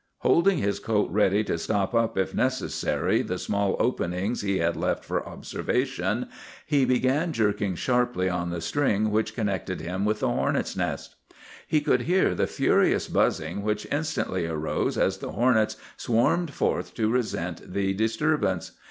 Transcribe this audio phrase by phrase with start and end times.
[0.21, 5.05] "Holding his coat ready to stop up, if necessary, the small openings he had left
[5.05, 6.27] for observation,
[6.65, 11.17] he began jerking sharply on the string which connected him with the hornets' nest.
[11.67, 17.07] "He could hear the furious buzzing which instantly arose as the hornets swarmed forth to
[17.07, 18.71] resent the disturbance.